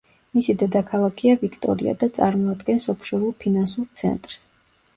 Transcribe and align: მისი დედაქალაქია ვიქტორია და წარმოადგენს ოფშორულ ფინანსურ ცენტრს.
მისი 0.37 0.53
დედაქალაქია 0.61 1.35
ვიქტორია 1.43 1.93
და 2.05 2.09
წარმოადგენს 2.19 2.89
ოფშორულ 2.97 3.39
ფინანსურ 3.45 3.91
ცენტრს. 4.01 4.45